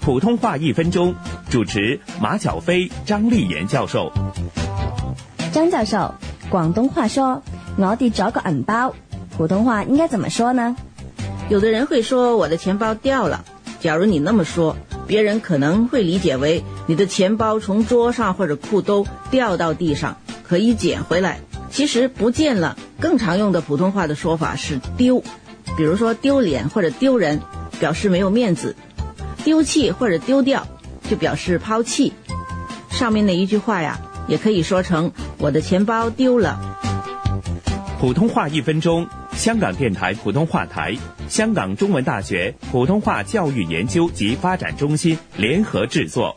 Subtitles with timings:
[0.00, 1.14] 普通话一分钟，
[1.50, 4.10] 主持马晓飞、张丽妍教授。
[5.52, 6.14] 张教授，
[6.48, 7.42] 广东话说
[7.76, 8.94] “我跌咗个银包”，
[9.36, 10.74] 普通话应该怎么说呢？
[11.50, 13.44] 有的人会说我的钱包掉了。
[13.78, 14.76] 假如你那么说，
[15.06, 21.40] 别人可能会理解为你的钱包从桌上或者裤兜掉到地上，可以捡回来。
[21.70, 25.22] 其实不见了，更常用的普通话的说法是丢，
[25.76, 27.40] 比如说丢脸或者丢人，
[27.78, 28.74] 表示没有面子。
[29.40, 30.66] 丢弃或者丢掉，
[31.08, 32.12] 就表示抛弃。
[32.90, 36.76] 上面那一句话呀，也可以说成我的钱包丢了。
[37.98, 40.96] 普通话一分钟，香港电台普通话台、
[41.28, 46.36] 香港中文大学普通话教育研究及发展中心联合制作。